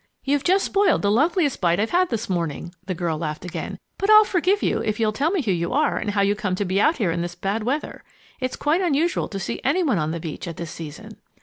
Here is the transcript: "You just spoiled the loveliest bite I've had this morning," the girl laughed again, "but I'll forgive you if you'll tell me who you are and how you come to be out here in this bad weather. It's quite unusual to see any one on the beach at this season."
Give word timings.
"You 0.23 0.39
just 0.39 0.65
spoiled 0.65 1.03
the 1.03 1.11
loveliest 1.11 1.61
bite 1.61 1.79
I've 1.79 1.91
had 1.91 2.09
this 2.09 2.27
morning," 2.27 2.73
the 2.87 2.95
girl 2.95 3.19
laughed 3.19 3.45
again, 3.45 3.77
"but 3.99 4.09
I'll 4.09 4.23
forgive 4.23 4.63
you 4.63 4.79
if 4.79 4.99
you'll 4.99 5.11
tell 5.11 5.29
me 5.29 5.43
who 5.43 5.51
you 5.51 5.73
are 5.73 5.95
and 5.95 6.09
how 6.09 6.21
you 6.21 6.33
come 6.33 6.55
to 6.55 6.65
be 6.65 6.81
out 6.81 6.97
here 6.97 7.11
in 7.11 7.21
this 7.21 7.35
bad 7.35 7.61
weather. 7.61 8.03
It's 8.39 8.55
quite 8.55 8.81
unusual 8.81 9.27
to 9.27 9.37
see 9.39 9.61
any 9.63 9.83
one 9.83 9.99
on 9.99 10.09
the 10.09 10.19
beach 10.19 10.47
at 10.47 10.57
this 10.57 10.71
season." 10.71 11.17